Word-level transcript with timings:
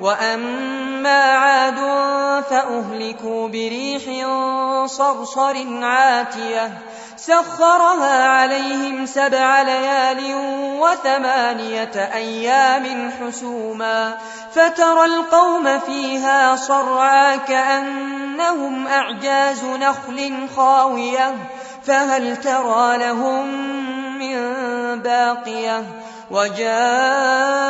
وأما 0.00 1.22
عاد 1.22 1.78
فأهلكوا 2.50 3.48
بريح 3.48 4.02
صرصر 4.86 5.56
عاتية 5.82 6.72
سخرها 7.16 8.28
عليهم 8.28 9.06
سبع 9.06 9.62
ليال 9.62 10.34
وثمانية 10.80 12.10
أيام 12.14 13.10
حسوما 13.10 14.18
فترى 14.52 15.04
القوم 15.04 15.78
فيها 15.78 16.56
صرعا 16.56 17.36
كأنهم 17.36 18.86
أعجاز 18.86 19.64
نخل 19.64 20.48
خاوية 20.56 21.34
فهل 21.84 22.36
ترى 22.36 22.98
لهم 22.98 23.46
من 24.18 24.38
باقية 25.02 25.84
وجاء 26.30 27.69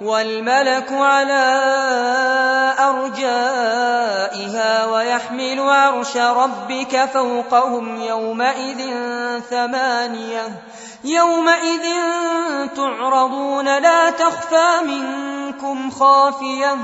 والملك 0.00 0.92
على 0.92 1.44
أرجائها 2.80 4.86
ويحمل 4.86 5.60
عرش 5.60 6.16
ربك 6.16 7.04
فوقهم 7.14 8.02
يومئذ 8.02 8.80
ثمانية 9.50 10.62
يومئذ 11.04 11.82
تعرضون 12.76 13.64
لا 13.64 14.10
تخفى 14.10 14.68
منكم 14.84 15.90
خافية 15.90 16.76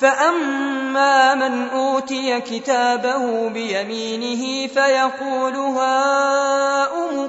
فأما 0.00 1.34
من 1.34 1.68
أوتي 1.68 2.40
كتابه 2.40 3.48
بيمينه 3.48 4.66
فيقول 4.66 5.56
هاؤم 5.56 6.15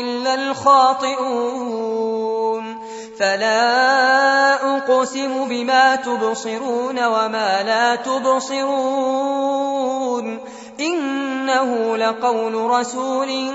إلا 0.00 0.34
الخاطئون. 0.34 1.86
فلا 3.20 4.76
أقسم 4.76 5.44
بما 5.48 5.96
تبصرون 5.96 7.04
وما 7.04 7.62
لا 7.62 7.94
تبصرون. 7.94 8.66
إنه 10.80 11.96
لقول 11.96 12.54
رسول 12.54 13.50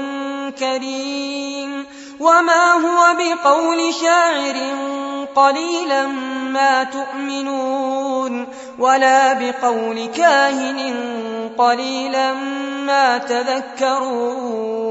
كريم. 0.59 1.85
وما 2.19 2.73
هو 2.73 3.15
بقول 3.17 3.93
شاعر 3.93 4.55
قليلا 5.35 6.07
ما 6.51 6.83
تؤمنون. 6.83 8.47
ولا 8.79 9.33
بقول 9.33 10.05
كاهن 10.05 10.93
قليلا 11.57 12.33
ما 12.85 13.17
تذكرون. 13.17 14.90